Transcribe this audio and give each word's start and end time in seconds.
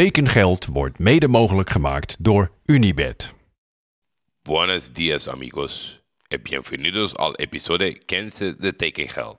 Tekengeld 0.00 0.66
wordt 0.66 0.98
mede 0.98 1.28
mogelijk 1.28 1.70
gemaakt 1.70 2.16
door 2.18 2.50
Unibed. 2.64 3.34
Buenos 4.42 4.92
días 4.92 5.28
amigos 5.28 6.00
y 6.28 6.38
bienvenidos 6.38 7.16
al 7.16 7.34
episodio 7.34 7.94
15 8.06 8.56
de 8.58 8.76
Tekengeld. 8.76 9.38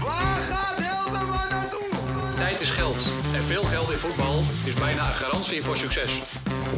Waar 0.00 0.40
gaat 0.40 0.76
Helderman 0.78 1.48
naartoe? 1.50 1.88
Tijd 2.36 2.60
is 2.60 2.70
geld. 2.70 3.06
En 3.34 3.42
veel 3.42 3.64
geld 3.64 3.90
in 3.90 3.98
voetbal 3.98 4.40
is 4.64 4.74
bijna 4.74 5.06
een 5.06 5.12
garantie 5.12 5.62
voor 5.62 5.76
succes. 5.76 6.22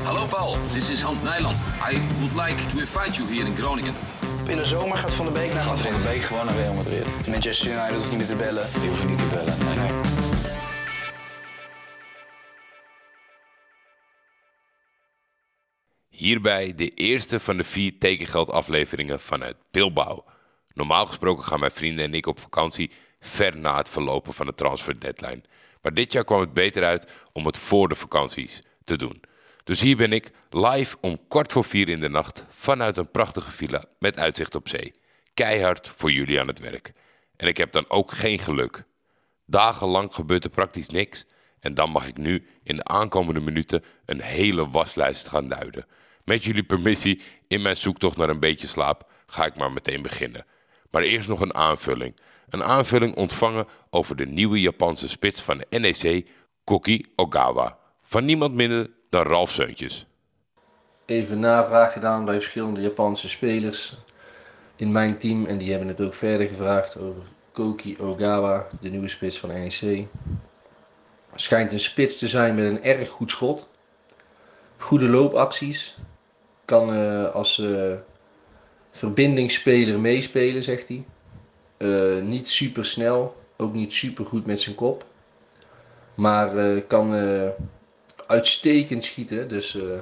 Hallo 0.05 0.27
Paul, 0.27 0.57
this 0.73 0.91
is 0.91 1.03
Hans 1.03 1.23
Nijland. 1.23 1.59
I 1.81 1.99
would 2.21 2.35
like 2.47 2.69
to 2.69 2.79
invite 2.79 3.17
you 3.19 3.29
here 3.29 3.47
in 3.47 3.57
Groningen. 3.57 3.95
In 4.47 4.57
de 4.57 4.65
zomer 4.65 4.97
gaat 4.97 5.13
Van 5.13 5.27
de 5.27 5.33
Beek 5.33 5.53
naar 5.53 5.63
Gaat 5.63 5.81
Van 5.81 5.97
de 5.97 6.03
Beek 6.03 6.23
gewoon 6.23 6.47
naar 6.47 6.55
Real 6.55 6.75
Madrid. 6.75 7.29
Manchester 7.29 7.71
United 7.71 7.97
hoeft 7.97 8.09
niet 8.09 8.19
meer 8.19 8.27
te 8.27 8.37
bellen. 8.37 8.69
Die 8.73 8.89
hoeven 8.89 9.07
niet 9.07 9.19
te 9.19 9.27
bellen. 9.27 9.59
Nee, 9.65 9.77
nee. 9.77 10.01
Hierbij 16.09 16.75
de 16.75 16.89
eerste 16.89 17.41
van 17.41 17.57
de 17.57 17.65
vier 17.65 17.99
tekengeldafleveringen 17.99 19.21
vanuit 19.21 19.57
Bilbao. 19.71 20.25
Normaal 20.75 21.07
gesproken 21.07 21.45
gaan 21.45 21.61
mijn 21.61 21.73
vrienden 21.73 22.05
en 22.05 22.15
ik 22.15 22.27
op 22.27 22.41
vakantie 22.41 22.91
ver 23.21 23.57
na 23.57 23.77
het 23.77 23.91
verlopen 23.91 24.35
van 24.35 24.47
de 24.47 24.55
transfer 24.55 25.01
deadline. 25.01 25.43
Maar 25.83 25.95
dit 25.95 26.13
jaar 26.13 26.25
kwam 26.25 26.41
het 26.41 26.53
beter 26.53 26.85
uit 26.85 27.07
om 27.33 27.47
het 27.47 27.59
voor 27.59 27.89
de 27.89 27.95
vakanties 27.95 28.63
te 28.85 28.97
doen. 28.97 29.23
Dus 29.65 29.81
hier 29.81 29.97
ben 29.97 30.13
ik 30.13 30.31
live 30.51 30.97
om 31.01 31.19
kwart 31.29 31.53
voor 31.53 31.65
vier 31.65 31.89
in 31.89 32.01
de 32.01 32.09
nacht 32.09 32.45
vanuit 32.49 32.97
een 32.97 33.11
prachtige 33.11 33.51
villa 33.51 33.85
met 33.99 34.19
uitzicht 34.19 34.55
op 34.55 34.69
zee. 34.69 34.95
Keihard 35.35 35.89
voor 35.89 36.13
jullie 36.13 36.41
aan 36.41 36.47
het 36.47 36.59
werk. 36.59 36.93
En 37.37 37.49
ik 37.49 37.57
heb 37.57 37.73
dan 37.73 37.85
ook 37.89 38.11
geen 38.11 38.39
geluk. 38.39 38.85
Dagenlang 39.47 40.15
gebeurt 40.15 40.45
er 40.45 40.51
praktisch 40.51 40.89
niks. 40.89 41.27
En 41.61 41.75
dan 41.75 41.91
mag 41.91 42.07
ik 42.07 42.17
nu 42.17 42.47
in 42.63 42.77
de 42.77 42.85
aankomende 42.85 43.41
minuten 43.41 43.85
een 44.05 44.21
hele 44.21 44.69
waslijst 44.69 45.29
gaan 45.29 45.49
duiden. 45.49 45.87
Met 46.25 46.45
jullie 46.45 46.63
permissie, 46.63 47.23
in 47.49 47.63
mijn 47.63 47.77
zoektocht 47.77 48.17
naar 48.17 48.29
een 48.29 48.41
beetje 48.41 48.67
slaap, 48.67 49.11
ga 49.27 49.45
ik 49.45 49.57
maar 49.57 49.73
meteen 49.73 50.03
beginnen. 50.03 50.47
Maar 50.91 51.03
eerst 51.03 51.29
nog 51.29 51.41
een 51.41 51.55
aanvulling. 51.55 52.17
Een 52.49 52.65
aanvulling 52.65 53.15
ontvangen 53.17 53.67
over 53.91 54.17
de 54.17 54.27
nieuwe 54.27 54.61
Japanse 54.61 55.09
spits 55.09 55.43
van 55.43 55.59
de 55.59 55.79
NEC, 55.79 56.29
Koki 56.65 57.05
Ogawa. 57.17 57.79
Van 58.03 58.25
niemand 58.25 58.55
minder 58.55 58.91
dan 59.13 59.27
Ralf 59.27 59.51
Seuntjes. 59.51 60.07
even 61.07 61.41
navraag 61.41 61.93
gedaan 61.93 62.25
bij 62.25 62.35
verschillende 62.35 62.81
Japanse 62.81 63.29
spelers 63.29 63.97
in 64.77 64.93
mijn 64.93 65.19
team. 65.19 65.47
En 65.47 65.59
die 65.59 65.71
hebben 65.71 65.89
het 65.89 66.01
ook 66.01 66.15
verder 66.15 66.49
gevraagd 66.49 66.99
over 66.99 67.23
Koki 67.53 67.97
Ogawa, 67.99 68.67
de 68.81 68.89
nieuwe 68.89 69.09
spits 69.09 69.39
van 69.39 69.49
NEC. 69.49 70.07
Schijnt 71.35 71.73
een 71.73 71.81
spits 71.81 72.19
te 72.19 72.29
zijn 72.29 72.55
met 72.55 72.65
een 72.65 72.83
erg 72.83 73.09
goed 73.09 73.31
schot. 73.31 73.69
Goede 74.77 75.09
loopacties. 75.09 75.99
Kan 76.65 76.95
eh, 76.95 77.31
als 77.35 77.59
eh, 77.59 77.95
verbindingsspeler 78.91 80.01
meespelen, 80.01 80.63
zegt 80.63 80.89
hij. 80.89 81.05
Eh, 81.77 82.23
niet 82.23 82.49
super 82.49 82.85
snel, 82.85 83.37
ook 83.57 83.75
niet 83.75 83.93
super 83.93 84.25
goed 84.25 84.47
met 84.47 84.61
zijn 84.61 84.75
kop. 84.75 85.05
Maar 86.15 86.81
kan 86.81 87.15
uitstekend 88.33 89.05
schieten. 89.05 89.49
Dus 89.49 89.75
eh, 89.75 89.99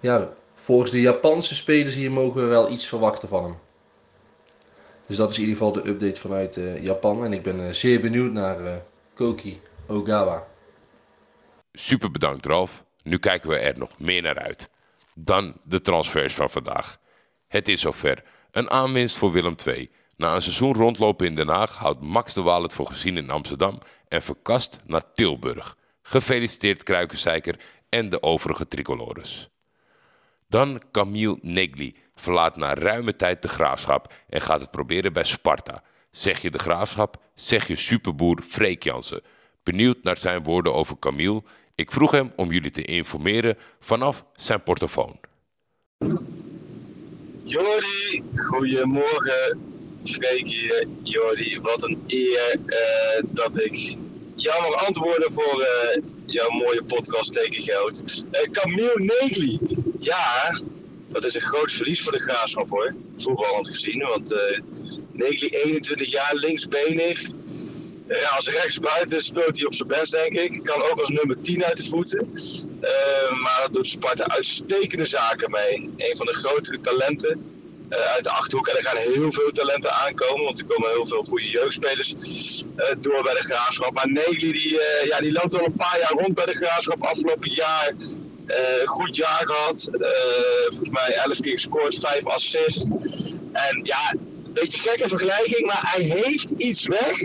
ja, 0.00 0.32
volgens 0.54 0.90
de 0.90 1.00
Japanse 1.00 1.54
spelers 1.54 1.94
hier 1.94 2.12
mogen 2.12 2.42
we 2.42 2.46
wel 2.46 2.70
iets 2.70 2.86
verwachten 2.86 3.28
van 3.28 3.44
hem. 3.44 3.58
Dus 5.06 5.16
dat 5.16 5.30
is 5.30 5.36
in 5.36 5.42
ieder 5.42 5.56
geval 5.56 5.72
de 5.72 5.88
update 5.88 6.20
vanuit 6.20 6.56
eh, 6.56 6.82
Japan. 6.82 7.24
En 7.24 7.32
ik 7.32 7.42
ben 7.42 7.66
eh, 7.66 7.72
zeer 7.72 8.00
benieuwd 8.00 8.32
naar 8.32 8.82
Koki 9.14 9.60
Ogawa. 9.86 10.46
Super 11.72 12.10
bedankt 12.10 12.46
Ralf. 12.46 12.84
Nu 13.02 13.18
kijken 13.18 13.48
we 13.48 13.56
er 13.56 13.78
nog 13.78 13.98
meer 13.98 14.22
naar 14.22 14.38
uit. 14.38 14.70
Dan 15.14 15.54
de 15.64 15.80
transfers 15.80 16.34
van 16.34 16.50
vandaag. 16.50 16.96
Het 17.48 17.68
is 17.68 17.80
zover. 17.80 18.22
Een 18.50 18.70
aanwinst 18.70 19.16
voor 19.16 19.32
Willem 19.32 19.54
II. 19.66 19.90
Na 20.16 20.34
een 20.34 20.42
seizoen 20.42 20.74
rondlopen 20.74 21.26
in 21.26 21.34
Den 21.34 21.48
Haag 21.48 21.76
houdt 21.76 22.00
Max 22.00 22.34
de 22.34 22.42
Waal 22.42 22.62
het 22.62 22.74
voor 22.74 22.86
gezien 22.86 23.16
in 23.16 23.30
Amsterdam 23.30 23.78
en 24.08 24.22
verkast 24.22 24.80
naar 24.84 25.12
Tilburg. 25.12 25.76
Gefeliciteerd 26.08 26.82
Kruikenseiker 26.82 27.58
en 27.88 28.08
de 28.08 28.22
overige 28.22 28.68
tricolores. 28.68 29.48
Dan 30.48 30.82
Camille 30.92 31.38
Negli 31.40 31.96
verlaat 32.14 32.56
na 32.56 32.74
ruime 32.74 33.16
tijd 33.16 33.42
de 33.42 33.48
graafschap 33.48 34.12
en 34.28 34.40
gaat 34.40 34.60
het 34.60 34.70
proberen 34.70 35.12
bij 35.12 35.24
Sparta. 35.24 35.82
Zeg 36.10 36.42
je 36.42 36.50
de 36.50 36.58
graafschap, 36.58 37.22
zeg 37.34 37.66
je 37.66 37.76
superboer 37.76 38.42
Freek 38.42 38.82
Jansen. 38.82 39.22
Benieuwd 39.62 40.02
naar 40.02 40.16
zijn 40.16 40.42
woorden 40.42 40.74
over 40.74 40.98
Camille, 40.98 41.42
ik 41.74 41.92
vroeg 41.92 42.10
hem 42.10 42.32
om 42.36 42.52
jullie 42.52 42.70
te 42.70 42.84
informeren 42.84 43.58
vanaf 43.80 44.24
zijn 44.36 44.62
portofoon. 44.62 45.20
Jordi, 47.42 48.22
goedemorgen. 48.34 49.74
Freek 50.04 50.48
hier. 50.48 51.60
Wat 51.62 51.82
een 51.82 52.02
eer 52.06 52.58
eh, 52.66 53.22
dat 53.24 53.58
ik 53.58 53.96
jou 54.36 54.70
mag 54.70 54.86
antwoorden 54.86 55.32
voor 55.32 55.62
eh, 55.62 56.02
jouw 56.26 56.50
mooie 56.50 56.82
podcast 56.84 57.32
Tekengeld. 57.32 58.24
Eh 58.30 58.50
Camille 58.50 59.20
Negli, 59.20 59.58
ja, 60.00 60.60
dat 61.08 61.24
is 61.24 61.34
een 61.34 61.40
groot 61.40 61.72
verlies 61.72 62.02
voor 62.02 62.12
de 62.12 62.20
graafschap 62.20 62.68
hoor. 62.70 62.94
Voetballend 63.16 63.68
gezien, 63.68 64.00
want 64.00 64.32
eh 64.32 64.58
Negli 65.12 65.48
21 65.48 66.10
jaar, 66.10 66.34
linksbenig. 66.34 67.30
Ja, 68.08 68.28
als 68.28 68.48
rechtsbuiten 68.48 69.22
speelt 69.22 69.56
hij 69.56 69.66
op 69.66 69.74
zijn 69.74 69.88
best, 69.88 70.12
denk 70.12 70.32
ik. 70.32 70.60
Kan 70.62 70.82
ook 70.82 71.00
als 71.00 71.08
nummer 71.08 71.40
10 71.40 71.64
uit 71.64 71.76
de 71.76 71.84
voeten. 71.84 72.28
Maar 73.42 73.60
dat 73.62 73.72
doet 73.72 73.88
Sparta 73.88 74.26
uitstekende 74.26 75.04
zaken 75.04 75.50
mee. 75.50 75.90
Een 75.96 76.16
van 76.16 76.26
de 76.26 76.34
grotere 76.34 76.80
talenten 76.80 77.55
uit 77.88 78.24
de 78.24 78.30
achterhoek. 78.30 78.66
En 78.68 78.76
er 78.76 78.82
gaan 78.82 78.96
heel 78.96 79.32
veel 79.32 79.50
talenten 79.52 79.92
aankomen, 79.92 80.44
want 80.44 80.58
er 80.58 80.64
komen 80.64 80.90
heel 80.90 81.06
veel 81.06 81.22
goede 81.22 81.48
jeugdspelers 81.48 82.14
eh, 82.76 82.86
door 83.00 83.22
bij 83.22 83.34
de 83.34 83.42
graafschap. 83.42 83.92
Maar 83.94 84.10
Negli 84.10 84.52
die, 84.52 84.80
eh, 84.80 85.06
ja, 85.06 85.20
die 85.20 85.32
loopt 85.32 85.54
al 85.54 85.66
een 85.66 85.76
paar 85.76 85.98
jaar 86.00 86.12
rond 86.12 86.34
bij 86.34 86.46
de 86.46 86.54
graafschap. 86.54 87.02
Afgelopen 87.02 87.52
jaar 87.52 87.92
eh, 88.46 88.86
goed 88.86 89.16
jaar 89.16 89.42
gehad. 89.46 89.88
Eh, 89.92 90.10
volgens 90.68 90.90
mij 90.90 91.14
11 91.24 91.40
keer 91.40 91.52
gescoord, 91.52 91.98
5 91.98 92.26
assists. 92.26 92.90
En 93.52 93.80
ja, 93.82 94.12
een 94.44 94.52
beetje 94.52 94.78
gekke 94.78 95.08
vergelijking, 95.08 95.66
maar 95.66 95.80
hij 95.82 96.02
heeft 96.02 96.50
iets 96.50 96.86
weg 96.86 97.18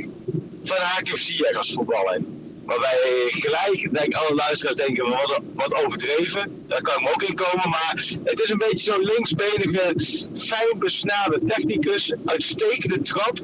van 0.63 0.77
Hakim 0.77 1.17
Ziyech 1.17 1.57
als 1.57 1.73
voetballer. 1.73 2.21
Waarbij 2.65 3.27
gelijk, 3.29 3.93
denk 3.93 4.13
alle 4.13 4.35
luisteraars 4.35 4.75
denken, 4.75 5.09
wat, 5.09 5.39
wat 5.53 5.73
overdreven. 5.73 6.60
Daar 6.71 6.81
kan 6.81 7.01
ik 7.01 7.09
ook 7.09 7.23
in 7.23 7.35
komen. 7.35 7.69
Maar 7.69 8.05
het 8.23 8.39
is 8.39 8.49
een 8.49 8.57
beetje 8.57 8.91
zo'n 8.91 9.03
linksbenige, 9.03 9.93
fijn 10.37 10.79
besnade 10.79 11.39
technicus. 11.45 12.13
Uitstekende 12.25 13.01
trap. 13.01 13.39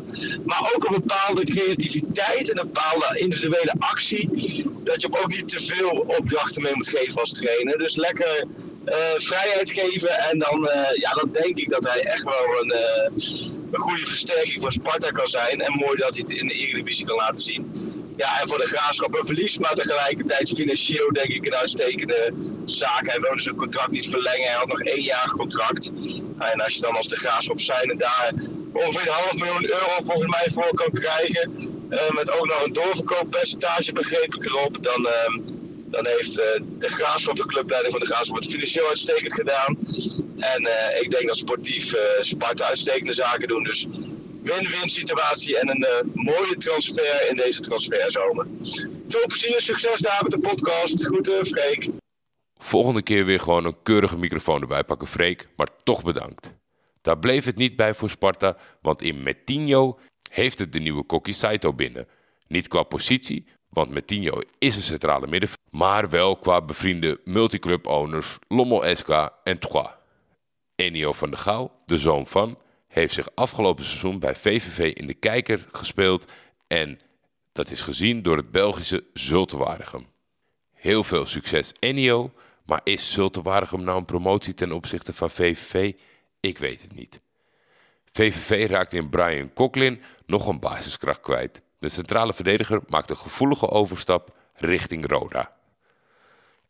Maar 0.45 0.71
ook 0.75 0.85
een 0.85 1.01
bepaalde 1.01 1.45
creativiteit 1.45 2.51
en 2.51 2.59
een 2.59 2.71
bepaalde 2.71 3.19
individuele 3.19 3.73
actie. 3.79 4.29
Dat 4.83 5.01
je 5.01 5.07
hem 5.11 5.21
ook 5.21 5.27
niet 5.27 5.49
te 5.49 5.61
veel 5.61 6.05
opdrachten 6.17 6.61
mee 6.61 6.75
moet 6.75 6.87
geven 6.87 7.19
als 7.19 7.31
trainer. 7.31 7.77
Dus 7.77 7.95
lekker 7.95 8.47
eh, 8.85 8.95
vrijheid 9.17 9.71
geven. 9.71 10.19
En 10.19 10.39
dan, 10.39 10.67
eh, 10.67 10.95
ja, 10.95 11.13
dan 11.13 11.29
denk 11.31 11.57
ik 11.57 11.69
dat 11.69 11.87
hij 11.87 12.01
echt 12.01 12.23
wel 12.23 12.61
een, 12.61 12.71
eh, 12.71 13.11
een 13.71 13.79
goede 13.79 14.05
versterking 14.05 14.61
voor 14.61 14.71
Sparta 14.71 15.09
kan 15.09 15.27
zijn. 15.27 15.61
En 15.61 15.73
mooi 15.73 15.97
dat 15.97 16.15
hij 16.15 16.23
het 16.27 16.39
in 16.39 16.47
de 16.47 16.53
Eredivisie 16.53 17.05
kan 17.05 17.15
laten 17.15 17.43
zien. 17.43 17.71
Ja, 18.17 18.41
en 18.41 18.47
voor 18.47 18.57
de 18.57 18.67
graafschap 18.67 19.17
een 19.17 19.25
verlies, 19.25 19.57
maar 19.57 19.73
tegelijkertijd 19.73 20.49
financieel 20.49 21.13
denk 21.13 21.27
ik 21.27 21.45
een 21.45 21.55
uitstekende 21.55 22.33
zaak. 22.65 23.07
Hij 23.07 23.19
wilde 23.19 23.41
zijn 23.41 23.55
contract 23.55 23.91
niet 23.91 24.09
verlengen, 24.09 24.47
hij 24.47 24.55
had 24.55 24.67
nog 24.67 24.81
één 24.81 25.03
jaar 25.03 25.33
contract. 25.37 25.91
En 26.39 26.61
als 26.61 26.73
je 26.73 26.81
dan 26.81 26.95
als 26.95 27.07
de 27.07 27.15
graafschap 27.15 27.59
zijn 27.59 27.89
en 27.91 27.97
daar 27.97 28.33
ongeveer 28.73 29.01
een 29.01 29.13
half 29.13 29.33
miljoen 29.33 29.69
euro 29.69 29.91
volgens 30.03 30.31
mij 30.31 30.47
voor 30.53 30.73
kan 30.73 30.91
krijgen, 30.91 31.51
eh, 31.89 32.11
met 32.11 32.31
ook 32.31 32.47
nog 32.47 32.65
een 32.65 32.73
doorverkooppercentage 32.73 33.93
begreep 33.93 34.35
ik 34.35 34.45
erop, 34.45 34.83
dan, 34.83 35.07
ehm, 35.07 35.39
dan 35.85 36.07
heeft 36.07 36.39
eh, 36.39 36.61
de 36.79 36.89
graafschap, 36.89 37.35
de 37.35 37.45
clubleiding 37.45 37.93
van 37.93 38.01
de 38.01 38.07
graafschap, 38.07 38.35
het 38.35 38.49
financieel 38.49 38.87
uitstekend 38.87 39.33
gedaan. 39.33 39.77
En 40.37 40.65
eh, 40.65 41.01
ik 41.01 41.11
denk 41.11 41.27
dat 41.27 41.37
sportief 41.37 41.93
Sparta 42.21 42.65
uitstekende 42.65 43.13
zaken 43.13 43.47
doen. 43.47 43.63
Dus 43.63 43.87
win-win 44.47 44.89
situatie 44.89 45.59
en 45.59 45.69
een 45.69 45.83
eh, 45.83 46.03
mooie 46.13 46.57
transfer 46.57 47.29
in 47.29 47.35
deze 47.35 47.61
transferzomer. 47.61 48.47
Veel 49.07 49.25
plezier, 49.27 49.61
succes 49.61 49.99
daar 49.99 50.19
met 50.23 50.31
de 50.31 50.39
podcast. 50.39 51.05
Groeten, 51.05 51.45
Freek. 51.45 51.89
Volgende 52.59 53.01
keer 53.01 53.25
weer 53.25 53.39
gewoon 53.39 53.65
een 53.65 53.81
keurige 53.83 54.17
microfoon 54.17 54.61
erbij 54.61 54.83
pakken, 54.83 55.07
Freek, 55.07 55.47
maar 55.55 55.67
toch 55.83 56.03
bedankt. 56.03 56.53
Daar 57.01 57.19
bleef 57.19 57.45
het 57.45 57.55
niet 57.55 57.75
bij 57.75 57.93
voor 57.93 58.09
Sparta, 58.09 58.57
want 58.81 59.01
in 59.01 59.23
Metinho 59.23 59.99
heeft 60.29 60.59
het 60.59 60.71
de 60.71 60.79
nieuwe 60.79 61.03
Kokki 61.03 61.33
Saito 61.33 61.73
binnen. 61.73 62.07
Niet 62.47 62.67
qua 62.67 62.83
positie, 62.83 63.47
want 63.69 63.89
Metinho 63.89 64.39
is 64.57 64.75
een 64.75 64.81
centrale 64.81 65.27
middenvelder, 65.27 65.79
maar 65.79 66.09
wel 66.09 66.37
qua 66.37 66.61
bevriende 66.61 67.19
multiclub-owners 67.23 68.37
Lommel 68.47 68.95
SK 68.95 69.29
en 69.43 69.59
Trois. 69.59 69.89
Ennio 70.75 71.11
van 71.11 71.29
der 71.29 71.39
Gouw, 71.39 71.71
de 71.85 71.97
zoon 71.97 72.27
van, 72.27 72.57
heeft 72.97 73.13
zich 73.13 73.29
afgelopen 73.35 73.85
seizoen 73.85 74.19
bij 74.19 74.35
VVV 74.35 74.93
in 74.93 75.07
de 75.07 75.13
kijker 75.13 75.67
gespeeld 75.71 76.25
en 76.67 76.99
dat 77.51 77.71
is 77.71 77.81
gezien 77.81 78.21
door 78.21 78.37
het 78.37 78.51
Belgische 78.51 79.03
Zulte 79.13 79.57
Waregem. 79.57 80.07
Heel 80.73 81.03
veel 81.03 81.25
succes 81.25 81.71
Ennio, 81.79 82.31
maar 82.65 82.81
is 82.83 83.13
Zulte 83.13 83.41
Waregem 83.41 83.83
nou 83.83 83.97
een 83.97 84.05
promotie 84.05 84.53
ten 84.53 84.71
opzichte 84.71 85.13
van 85.13 85.29
VVV? 85.29 85.93
Ik 86.39 86.57
weet 86.57 86.81
het 86.81 86.95
niet. 86.95 87.21
VVV 88.11 88.69
raakt 88.69 88.93
in 88.93 89.09
Brian 89.09 89.53
Coughlin 89.53 90.01
nog 90.25 90.47
een 90.47 90.59
basiskracht 90.59 91.19
kwijt. 91.19 91.61
De 91.79 91.89
centrale 91.89 92.33
verdediger 92.33 92.81
maakt 92.87 93.09
een 93.09 93.17
gevoelige 93.17 93.69
overstap 93.69 94.35
richting 94.55 95.09
Roda. 95.09 95.55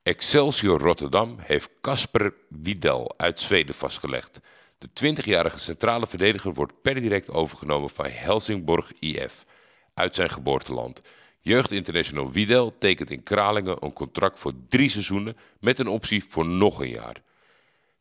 Excelsior 0.04 0.80
Rotterdam 0.80 1.36
heeft 1.40 1.70
Casper 1.82 2.34
Wiedel 2.50 3.14
uit 3.18 3.40
Zweden 3.40 3.76
vastgelegd. 3.76 4.40
De 4.78 5.16
20-jarige 5.16 5.60
centrale 5.60 6.08
verdediger 6.08 6.54
wordt 6.54 6.82
per 6.82 7.02
direct 7.02 7.30
overgenomen 7.30 7.90
van 7.90 8.06
Helsingborg 8.06 8.92
IF 9.00 9.46
uit 9.94 10.16
zijn 10.16 10.30
geboorteland. 10.30 11.02
Jeugdinternational 11.40 12.32
Wiedel 12.32 12.78
tekent 12.78 13.12
in 13.12 13.24
Kralingen 13.24 13.78
een 13.80 13.94
contract 13.94 14.40
voor 14.40 14.54
drie 14.68 14.90
seizoenen 14.90 15.38
met 15.60 15.80
een 15.80 15.88
optie 15.88 16.24
voor 16.28 16.46
nog 16.46 16.82
een 16.82 16.90
jaar. 16.90 17.22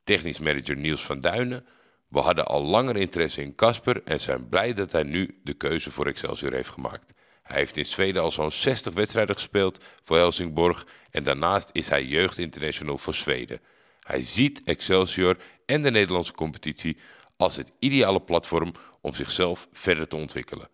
Technisch 0.04 0.38
manager 0.38 0.76
Niels 0.76 1.04
van 1.04 1.20
Duinen. 1.20 1.66
We 2.08 2.18
hadden 2.18 2.46
al 2.46 2.62
langer 2.62 2.96
interesse 2.96 3.42
in 3.42 3.54
Casper 3.54 4.02
en 4.04 4.20
zijn 4.20 4.48
blij 4.48 4.74
dat 4.74 4.92
hij 4.92 5.02
nu 5.02 5.40
de 5.44 5.54
keuze 5.54 5.90
voor 5.90 6.06
Excelsior 6.06 6.52
heeft 6.52 6.68
gemaakt. 6.68 7.14
Hij 7.42 7.56
heeft 7.56 7.76
in 7.76 7.86
Zweden 7.86 8.22
al 8.22 8.30
zo'n 8.30 8.52
60 8.52 8.94
wedstrijden 8.94 9.34
gespeeld 9.34 9.84
voor 10.02 10.16
Helsingborg 10.16 10.86
en 11.10 11.22
daarnaast 11.22 11.70
is 11.72 11.88
hij 11.88 12.04
jeugdinternational 12.04 12.98
voor 12.98 13.14
Zweden. 13.14 13.60
Hij 14.06 14.22
ziet 14.22 14.62
Excelsior 14.62 15.36
en 15.64 15.82
de 15.82 15.90
Nederlandse 15.90 16.32
competitie 16.32 16.96
als 17.36 17.56
het 17.56 17.72
ideale 17.78 18.20
platform 18.20 18.72
om 19.00 19.14
zichzelf 19.14 19.68
verder 19.72 20.08
te 20.08 20.16
ontwikkelen. 20.16 20.68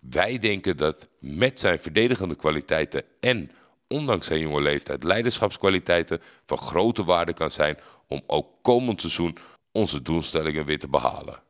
Wij 0.00 0.38
denken 0.38 0.76
dat 0.76 1.08
met 1.18 1.60
zijn 1.60 1.78
verdedigende 1.78 2.36
kwaliteiten 2.36 3.04
en 3.20 3.50
ondanks 3.88 4.26
zijn 4.26 4.40
jonge 4.40 4.60
leeftijd 4.60 5.04
leiderschapskwaliteiten 5.04 6.20
van 6.46 6.58
grote 6.58 7.04
waarde 7.04 7.32
kan 7.32 7.50
zijn 7.50 7.78
om 8.06 8.22
ook 8.26 8.48
komend 8.62 9.00
seizoen 9.00 9.36
onze 9.72 10.02
doelstellingen 10.02 10.64
weer 10.64 10.78
te 10.78 10.88
behalen. 10.88 11.42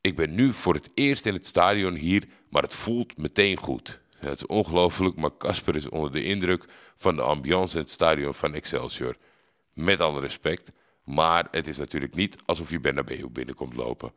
Ik 0.00 0.16
ben 0.16 0.34
nu 0.34 0.52
voor 0.52 0.74
het 0.74 0.90
eerst 0.94 1.26
in 1.26 1.34
het 1.34 1.46
stadion 1.46 1.94
hier, 1.94 2.24
maar 2.50 2.62
het 2.62 2.74
voelt 2.74 3.16
meteen 3.16 3.56
goed. 3.56 4.00
Het 4.18 4.36
is 4.36 4.46
ongelooflijk, 4.46 5.16
maar 5.16 5.36
Casper 5.36 5.76
is 5.76 5.88
onder 5.88 6.12
de 6.12 6.24
indruk 6.24 6.64
van 6.96 7.16
de 7.16 7.22
ambiance 7.22 7.74
in 7.74 7.82
het 7.82 7.90
stadion 7.90 8.34
van 8.34 8.54
Excelsior. 8.54 9.16
Met 9.80 10.00
alle 10.00 10.20
respect, 10.20 10.72
maar 11.04 11.48
het 11.50 11.66
is 11.66 11.78
natuurlijk 11.78 12.14
niet 12.14 12.36
alsof 12.46 12.70
je 12.70 12.80
Bernabeu 12.80 13.28
binnenkomt 13.28 13.76
lopen. 13.76 14.12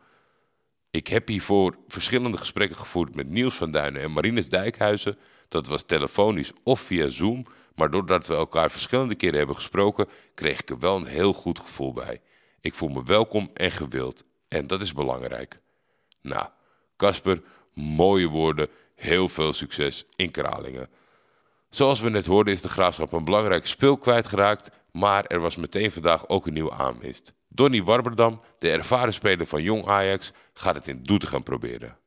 Ik 0.92 1.08
heb 1.08 1.28
hiervoor 1.28 1.78
verschillende 1.88 2.38
gesprekken 2.38 2.78
gevoerd 2.78 3.16
met 3.16 3.30
Niels 3.30 3.56
van 3.56 3.72
Duinen 3.72 4.02
en 4.02 4.12
Marines 4.12 4.50
Dijkhuizen. 4.50 5.18
Dat 5.48 5.68
was 5.68 5.84
telefonisch 5.84 6.52
of 6.64 6.80
via 6.80 7.08
Zoom, 7.08 7.46
maar 7.76 7.90
doordat 7.90 8.28
we 8.28 8.36
elkaar 8.36 8.72
verschillende 8.72 9.16
keren 9.16 9.38
hebben 9.38 9.56
gesproken, 9.56 10.08
kreeg 10.34 10.60
ik 10.60 10.70
er 10.70 10.80
wel 10.80 10.96
een 10.96 11.06
heel 11.06 11.34
goed 11.34 11.60
gevoel 11.60 11.94
bij. 11.94 12.22
Ik 12.62 12.74
voel 12.74 12.90
me 12.90 13.04
welkom 13.04 13.50
en 13.54 13.72
gewild 13.72 14.24
en 14.48 14.68
dat 14.68 14.82
is 14.82 14.94
belangrijk. 14.94 15.60
Nou, 16.22 16.48
Casper, 16.98 17.42
mooie 17.74 18.28
woorden, 18.28 18.70
heel 18.96 19.30
veel 19.30 19.54
succes 19.54 20.06
in 20.16 20.32
Kralingen. 20.32 20.90
Zoals 21.70 22.00
we 22.02 22.10
net 22.10 22.26
hoorden 22.26 22.54
is 22.54 22.62
de 22.62 22.70
Graafschap 22.70 23.12
een 23.12 23.26
belangrijk 23.26 23.68
speel 23.68 23.98
kwijtgeraakt, 23.98 24.70
maar 24.94 25.26
er 25.26 25.40
was 25.40 25.56
meteen 25.56 25.92
vandaag 25.92 26.28
ook 26.28 26.48
een 26.48 26.54
nieuwe 26.54 26.72
aanwinst. 26.72 27.34
Donny 27.48 27.84
Warberdam, 27.84 28.42
de 28.58 28.70
ervaren 28.72 29.14
speler 29.14 29.46
van 29.46 29.62
Jong 29.62 29.88
Ajax, 29.88 30.32
gaat 30.54 30.76
het 30.76 30.88
in 30.88 31.04
Doetinchem 31.04 31.44
proberen. 31.44 31.98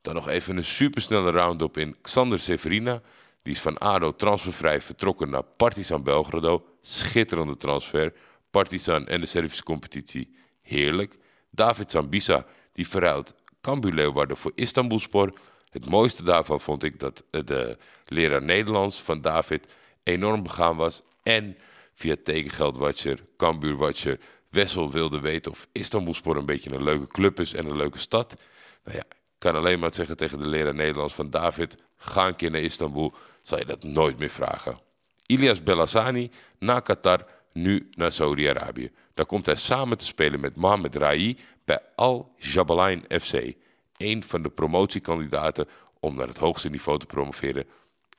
Dan 0.00 0.14
nog 0.14 0.28
even 0.28 0.56
een 0.56 0.64
supersnelle 0.64 1.30
round-up 1.30 1.76
in 1.76 1.96
Xander 2.00 2.38
Severina. 2.38 3.00
Die 3.42 3.52
is 3.52 3.60
van 3.60 3.78
ADO 3.78 4.14
transfervrij 4.14 4.80
vertrokken 4.80 5.30
naar 5.30 5.42
Partizan 5.42 6.02
Belgrado. 6.02 6.64
Schitterende 6.80 7.56
transfer. 7.56 8.12
Partizan 8.50 9.06
en 9.06 9.20
de 9.20 9.26
Servische 9.26 9.62
competitie. 9.62 10.36
Heerlijk. 10.62 11.16
David 11.50 11.90
Zambisa 11.90 12.46
die 12.72 12.88
verruilt 12.88 13.34
Cambuur 13.60 13.92
Leeuwarden 13.92 14.36
voor 14.36 14.52
Istanbulspor. 14.54 15.32
Het 15.70 15.88
mooiste 15.88 16.22
daarvan 16.22 16.60
vond 16.60 16.82
ik 16.82 16.98
dat 16.98 17.24
de 17.30 17.78
leraar 18.06 18.42
Nederlands 18.42 19.02
van 19.02 19.20
David 19.20 19.72
enorm 20.02 20.42
begaan 20.42 20.76
was. 20.76 21.02
En 21.22 21.56
via 22.00 22.16
tekengeldwatcher, 22.22 23.18
Cambuurwatcher, 23.36 24.18
Wessel 24.48 24.90
wilde 24.90 25.20
weten 25.20 25.50
of 25.52 25.66
Istanbulspor 25.72 26.36
een 26.36 26.46
beetje 26.46 26.74
een 26.74 26.82
leuke 26.82 27.06
club 27.06 27.40
is 27.40 27.54
en 27.54 27.66
een 27.66 27.76
leuke 27.76 27.98
stad. 27.98 28.42
Nou 28.84 28.96
ja, 28.96 29.02
ik 29.10 29.38
kan 29.38 29.54
alleen 29.54 29.78
maar 29.78 29.94
zeggen 29.94 30.16
tegen 30.16 30.38
de 30.38 30.48
leraar 30.48 30.74
Nederlands 30.74 31.14
van 31.14 31.30
David, 31.30 31.74
ga 31.96 32.26
een 32.26 32.36
keer 32.36 32.50
naar 32.50 32.60
Istanbul, 32.60 33.14
zal 33.42 33.58
je 33.58 33.64
dat 33.64 33.82
nooit 33.82 34.18
meer 34.18 34.30
vragen. 34.30 34.78
Ilias 35.26 35.62
Belassani 35.62 36.30
na 36.58 36.80
Qatar, 36.80 37.26
nu 37.52 37.88
naar 37.90 38.12
Saudi-Arabië. 38.12 38.90
Daar 39.14 39.26
komt 39.26 39.46
hij 39.46 39.54
samen 39.54 39.98
te 39.98 40.04
spelen 40.04 40.40
met 40.40 40.56
Mohamed 40.56 40.96
Rai 40.96 41.38
bij 41.64 41.80
Al 41.94 42.34
Jabalain 42.36 43.04
FC. 43.20 43.54
Een 43.96 44.22
van 44.22 44.42
de 44.42 44.50
promotiekandidaten 44.50 45.68
om 46.00 46.14
naar 46.14 46.26
het 46.26 46.38
hoogste 46.38 46.68
niveau 46.68 46.98
te 46.98 47.06
promoveren 47.06 47.66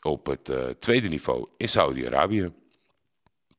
op 0.02 0.26
het 0.26 0.50
uh, 0.50 0.66
tweede 0.80 1.08
niveau 1.08 1.48
in 1.58 1.68
Saudi-Arabië. 1.68 2.52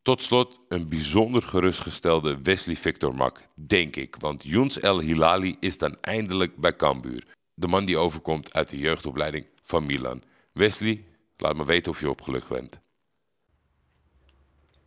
Tot 0.03 0.23
slot 0.23 0.61
een 0.69 0.89
bijzonder 0.89 1.43
gerustgestelde 1.43 2.39
Wesley 2.43 2.77
Victor 2.77 3.15
Mak, 3.15 3.41
denk 3.55 3.97
ik. 3.97 4.17
Want 4.19 4.43
Younes 4.43 4.81
El 4.81 5.01
Hilali 5.01 5.57
is 5.61 5.79
dan 5.79 5.97
eindelijk 6.01 6.57
bij 6.57 6.77
Cambuur. 6.77 7.27
De 7.55 7.67
man 7.67 7.85
die 7.85 7.97
overkomt 7.97 8.53
uit 8.53 8.69
de 8.69 8.79
jeugdopleiding 8.79 9.49
van 9.65 9.87
Milan. 9.87 10.23
Wesley, 10.53 11.05
laat 11.37 11.57
me 11.57 11.65
weten 11.65 11.93
of 11.93 12.01
je 12.01 12.11
opgelucht 12.11 12.49
bent. 12.49 12.81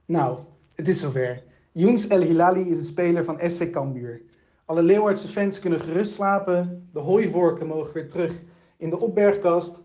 Nou, 0.06 0.40
het 0.74 0.88
is 0.88 1.00
zover. 1.00 1.44
Younes 1.72 2.08
El 2.08 2.22
Hilali 2.22 2.70
is 2.70 2.78
een 2.78 2.84
speler 2.84 3.24
van 3.24 3.40
SC 3.50 3.70
Cambuur. 3.72 4.22
Alle 4.66 4.84
Leeuwardse 4.84 5.28
fans 5.28 5.60
kunnen 5.60 5.80
gerust 5.82 6.14
slapen. 6.14 6.90
De 6.94 7.00
hooivorken 7.00 7.68
mogen 7.68 7.94
weer 7.94 8.10
terug 8.10 8.42
in 8.78 8.90
de 8.90 9.00
opbergkast. 9.00 9.80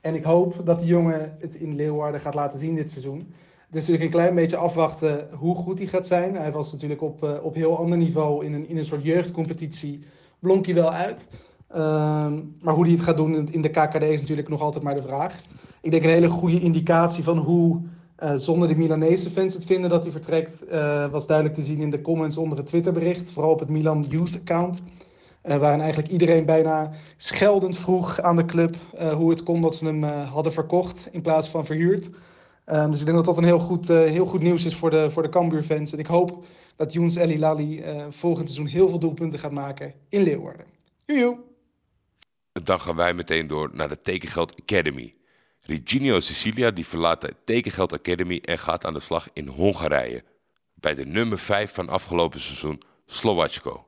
En 0.00 0.14
ik 0.14 0.24
hoop 0.24 0.66
dat 0.66 0.78
de 0.78 0.86
jongen 0.86 1.36
het 1.38 1.54
in 1.54 1.74
Leeuwarden 1.74 2.20
gaat 2.20 2.34
laten 2.34 2.58
zien 2.58 2.74
dit 2.74 2.90
seizoen. 2.90 3.34
Is 3.70 3.76
natuurlijk 3.76 4.04
een 4.04 4.20
klein 4.20 4.34
beetje 4.34 4.56
afwachten 4.56 5.28
hoe 5.32 5.54
goed 5.56 5.78
hij 5.78 5.86
gaat 5.86 6.06
zijn. 6.06 6.34
Hij 6.34 6.52
was 6.52 6.72
natuurlijk 6.72 7.02
op, 7.02 7.24
uh, 7.24 7.30
op 7.42 7.54
heel 7.54 7.78
ander 7.78 7.98
niveau 7.98 8.44
in 8.44 8.52
een, 8.52 8.68
in 8.68 8.76
een 8.76 8.84
soort 8.84 9.02
jeugdcompetitie. 9.02 10.00
Blonk 10.38 10.66
hij 10.66 10.74
wel 10.74 10.92
uit. 10.92 11.26
Uh, 11.70 11.78
maar 12.60 12.74
hoe 12.74 12.84
hij 12.84 12.92
het 12.92 13.02
gaat 13.02 13.16
doen 13.16 13.48
in 13.52 13.62
de 13.62 13.68
KKD 13.68 14.02
is 14.02 14.20
natuurlijk 14.20 14.48
nog 14.48 14.60
altijd 14.60 14.84
maar 14.84 14.94
de 14.94 15.02
vraag. 15.02 15.40
Ik 15.80 15.90
denk 15.90 16.02
een 16.02 16.10
hele 16.10 16.28
goede 16.28 16.60
indicatie 16.60 17.24
van 17.24 17.38
hoe 17.38 17.80
uh, 18.22 18.32
zonder 18.34 18.68
de 18.68 18.76
Milanese 18.76 19.30
fans 19.30 19.54
het 19.54 19.64
vinden 19.64 19.90
dat 19.90 20.02
hij 20.02 20.12
vertrekt, 20.12 20.72
uh, 20.72 21.06
was 21.06 21.26
duidelijk 21.26 21.56
te 21.56 21.64
zien 21.64 21.78
in 21.78 21.90
de 21.90 22.00
comments 22.00 22.36
onder 22.36 22.58
het 22.58 22.66
Twitterbericht. 22.66 23.32
Vooral 23.32 23.52
op 23.52 23.60
het 23.60 23.70
Milan 23.70 24.06
Youth 24.08 24.34
account. 24.34 24.82
Uh, 25.44 25.56
waarin 25.56 25.80
eigenlijk 25.80 26.12
iedereen 26.12 26.44
bijna 26.44 26.90
scheldend 27.16 27.78
vroeg 27.78 28.20
aan 28.20 28.36
de 28.36 28.44
club 28.44 28.76
hoe 29.14 29.30
het 29.30 29.42
kon 29.42 29.60
dat 29.60 29.74
ze 29.74 29.84
hem 29.84 30.02
hadden 30.02 30.52
verkocht 30.52 31.08
in 31.12 31.22
plaats 31.22 31.48
van 31.48 31.66
verhuurd. 31.66 32.10
Um, 32.72 32.90
dus 32.90 33.00
ik 33.00 33.06
denk 33.06 33.16
dat 33.16 33.26
dat 33.26 33.36
een 33.36 33.44
heel 33.44 33.58
goed, 33.58 33.88
heel 33.88 34.26
goed 34.26 34.40
nieuws 34.40 34.64
is 34.64 34.74
voor 34.74 34.90
de, 34.90 35.10
voor 35.10 35.22
de 35.22 35.28
Cambuur-fans. 35.28 35.92
En 35.92 35.98
ik 35.98 36.06
hoop 36.06 36.44
dat 36.76 36.92
Younes 36.92 37.16
El 37.16 37.28
Hilali 37.28 37.84
volgend 38.10 38.50
seizoen 38.50 38.72
heel 38.72 38.88
veel 38.88 38.98
doelpunten 38.98 39.38
gaat 39.38 39.52
maken 39.52 39.94
in 40.08 40.22
Leeuwarden. 40.22 40.66
Joejoe! 41.06 41.38
Dan 42.52 42.80
gaan 42.80 42.96
wij 42.96 43.14
meteen 43.14 43.46
door 43.46 43.70
naar 43.72 43.88
de 43.88 44.02
Tekengeld 44.02 44.60
Academy. 44.60 45.14
Reginio 45.60 46.20
Sicilia 46.20 46.70
die 46.70 46.86
verlaat 46.86 47.20
de 47.20 47.34
Tekengeld 47.44 47.92
Academy 47.92 48.38
en 48.44 48.58
gaat 48.58 48.84
aan 48.84 48.92
de 48.92 49.00
slag 49.00 49.28
in 49.32 49.46
Hongarije. 49.46 50.24
Bij 50.74 50.94
de 50.94 51.06
nummer 51.06 51.38
5 51.38 51.74
van 51.74 51.88
afgelopen 51.88 52.40
seizoen, 52.40 52.82
Slowacko. 53.06 53.86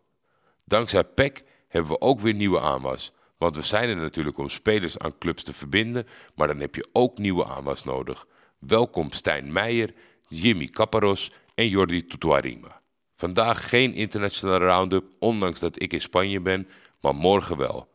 Dankzij 0.64 1.04
PEC 1.04 1.44
hebben 1.68 1.92
we 1.92 2.00
ook 2.00 2.20
weer 2.20 2.34
nieuwe 2.34 2.60
aanwas. 2.60 3.12
Want 3.38 3.56
we 3.56 3.62
zijn 3.62 3.88
er 3.88 3.96
natuurlijk 3.96 4.38
om 4.38 4.48
spelers 4.48 4.98
aan 4.98 5.18
clubs 5.18 5.42
te 5.42 5.52
verbinden, 5.52 6.06
maar 6.34 6.46
dan 6.46 6.60
heb 6.60 6.74
je 6.74 6.88
ook 6.92 7.18
nieuwe 7.18 7.46
aanwas 7.46 7.84
nodig. 7.84 8.26
Welkom 8.66 9.10
Stijn 9.10 9.52
Meijer, 9.52 9.94
Jimmy 10.28 10.66
Caparos 10.66 11.30
en 11.54 11.68
Jordi 11.68 12.06
Tutuarima. 12.06 12.80
Vandaag 13.14 13.68
geen 13.68 13.94
internationale 13.94 14.64
round-up, 14.64 15.04
ondanks 15.18 15.60
dat 15.60 15.82
ik 15.82 15.92
in 15.92 16.00
Spanje 16.00 16.40
ben, 16.40 16.68
maar 17.00 17.14
morgen 17.14 17.56
wel. 17.56 17.88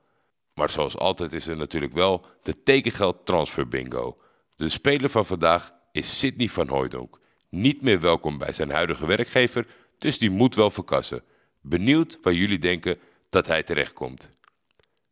Maar 0.54 0.70
zoals 0.70 0.98
altijd 0.98 1.34
is 1.34 1.48
er 1.48 1.58
natuurlijk 1.58 1.94
wel 1.94 2.26
de 2.42 2.64
tekengeld 2.64 3.26
transfer 3.26 3.68
bingo. 3.68 4.18
De 4.56 4.70
speler 4.70 5.10
van 5.10 5.26
vandaag 5.26 5.72
is 5.92 6.20
Sidney 6.20 6.48
van 6.48 6.68
Hooijdonk. 6.68 7.20
Niet 7.50 7.82
meer 7.82 8.00
welkom 8.00 8.38
bij 8.38 8.52
zijn 8.52 8.72
huidige 8.72 9.06
werkgever, 9.06 9.68
dus 9.98 10.18
die 10.18 10.30
moet 10.30 10.56
wel 10.56 10.72
verkassen. 10.72 11.24
Benieuwd 11.62 12.18
waar 12.22 12.34
jullie 12.34 12.60
denken 12.60 13.00
dat 13.30 13.48
hij 13.48 13.64
terechtkomt. 13.64 14.30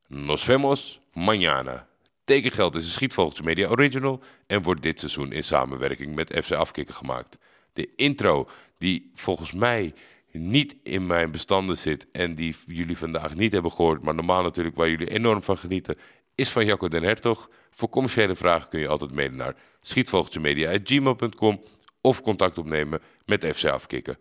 Nos 0.07 0.43
vemos 0.43 0.99
mañana. 1.13 1.94
Tekengeld 2.25 2.75
is 2.75 2.85
een 2.85 2.91
Schietvogeltje 2.91 3.43
Media 3.43 3.67
Original 3.67 4.23
en 4.47 4.61
wordt 4.61 4.81
dit 4.81 4.99
seizoen 4.99 5.31
in 5.31 5.43
samenwerking 5.43 6.15
met 6.15 6.39
FC 6.43 6.51
Afkikken 6.51 6.95
gemaakt. 6.95 7.37
De 7.73 7.89
intro, 7.95 8.49
die 8.77 9.11
volgens 9.13 9.51
mij 9.51 9.93
niet 10.31 10.75
in 10.83 11.05
mijn 11.05 11.31
bestanden 11.31 11.77
zit 11.77 12.07
en 12.11 12.35
die 12.35 12.55
jullie 12.67 12.97
vandaag 12.97 13.35
niet 13.35 13.51
hebben 13.51 13.71
gehoord, 13.71 14.03
maar 14.03 14.15
normaal 14.15 14.43
natuurlijk 14.43 14.75
waar 14.75 14.89
jullie 14.89 15.09
enorm 15.09 15.43
van 15.43 15.57
genieten, 15.57 15.97
is 16.35 16.49
van 16.49 16.65
Jacco 16.65 16.87
den 16.87 17.03
Hertog. 17.03 17.49
Voor 17.71 17.89
commerciële 17.89 18.35
vragen 18.35 18.69
kun 18.69 18.79
je 18.79 18.87
altijd 18.87 19.13
mailen 19.13 19.35
naar 19.35 19.55
schietvogeltjemedia.gmail.com 19.81 21.61
of 22.01 22.21
contact 22.21 22.57
opnemen 22.57 23.01
met 23.25 23.45
FC 23.55 23.65
Afkikken. 23.65 24.17